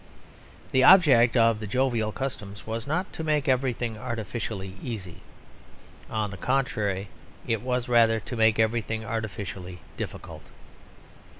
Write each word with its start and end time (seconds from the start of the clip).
The 0.71 0.83
object 0.83 1.37
of 1.37 1.59
the 1.59 1.67
jovial 1.67 2.11
customs 2.11 2.65
was 2.65 2.87
not 2.87 3.13
to 3.13 3.23
make 3.23 3.47
everything 3.47 3.99
artificially 3.99 4.73
easy: 4.81 5.21
on 6.09 6.31
the 6.31 6.37
contrary, 6.37 7.09
it 7.45 7.61
was 7.61 7.87
rather 7.87 8.19
to 8.19 8.35
make 8.35 8.57
everything 8.57 9.05
artificially 9.05 9.77
difficult. 9.97 10.45